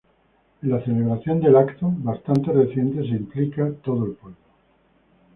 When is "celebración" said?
0.83-1.39